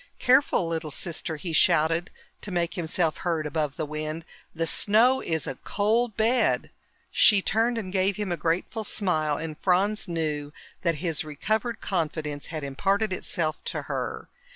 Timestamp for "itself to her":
13.13-14.27